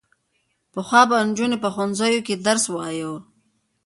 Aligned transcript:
پخوا 0.73 1.01
به 1.09 1.17
نجونو 1.27 1.57
په 1.63 1.69
ښوونځیو 1.73 2.25
کې 2.27 2.35
درس 2.45 2.65
وايه. 2.69 3.11